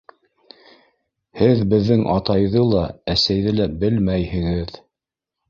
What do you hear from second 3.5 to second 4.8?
лә белмәйһегеҙ.